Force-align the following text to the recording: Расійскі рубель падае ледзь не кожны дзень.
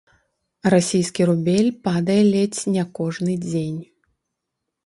Расійскі 0.73 1.21
рубель 1.29 1.69
падае 1.87 2.17
ледзь 2.31 2.63
не 2.77 2.83
кожны 3.01 3.33
дзень. 3.45 3.81